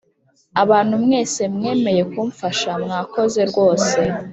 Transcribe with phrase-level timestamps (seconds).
[0.63, 3.99] Abantu mwese mwemeye kumfasha mwakoze rwose